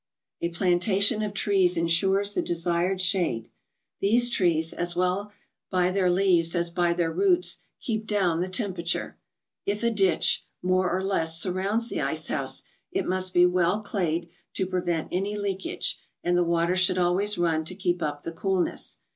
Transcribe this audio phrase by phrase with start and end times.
[0.41, 3.51] A plantation of trees ensures the desired shade;
[3.99, 5.31] these trees, as well
[5.69, 9.19] by their leaves as by their roots, keep down the temperature.
[9.67, 14.29] If a ditch, more or less, surrounds the ice house, it must be well clayed
[14.55, 18.97] to prevent any leakage, and the water should always run to keep up the coolness.